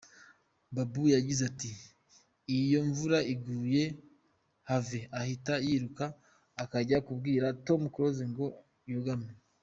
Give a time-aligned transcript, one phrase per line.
[0.75, 1.71] Babu yagize ati"
[2.57, 3.83] Iyoimvura iguye,
[4.69, 6.05] Herve ahita yiruka
[6.63, 8.45] akajya kubwira Tom Close ngo
[8.93, 9.29] yugame.